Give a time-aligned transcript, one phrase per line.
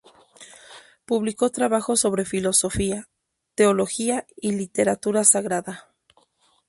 [1.05, 3.07] Publicó trabajos sobre filosofía,
[3.53, 5.93] teología y literatura sagrada.